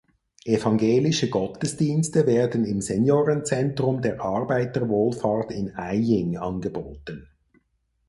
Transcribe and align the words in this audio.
Evangelische 0.45 1.29
Gottesdienste 1.29 2.25
werden 2.25 2.65
im 2.65 2.81
Seniorenzentrum 2.81 4.01
der 4.01 4.19
Arbeiterwohlfahrt 4.19 5.51
in 5.51 5.75
Aying 5.75 6.37
angeboten. 6.37 7.29